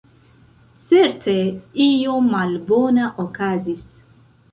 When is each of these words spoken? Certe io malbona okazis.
Certe 0.85 1.35
io 1.87 2.15
malbona 2.31 3.05
okazis. 3.25 3.85